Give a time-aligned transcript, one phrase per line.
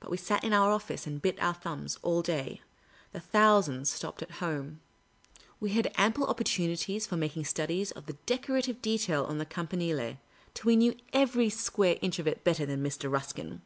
[0.00, 2.62] But we sat in our office and bit our thumbs all day;
[3.12, 4.80] the thousands stopped at home.
[5.60, 10.16] We had ample opportunities for making studies of fehe decorative detail on the Campanile,
[10.54, 13.12] till we knew every square inch of it better than Mr.
[13.12, 13.60] Ruskin.